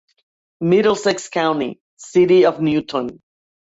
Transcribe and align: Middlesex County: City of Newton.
Middlesex 0.61 1.29
County: 1.29 1.79
City 1.95 2.47
of 2.47 2.59
Newton. 2.59 3.21